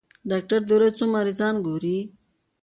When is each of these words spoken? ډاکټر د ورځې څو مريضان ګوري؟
ډاکټر 0.29 0.61
د 0.65 0.69
ورځې 0.77 0.91
څو 0.97 1.03
مريضان 1.15 1.55
ګوري؟ 1.65 1.97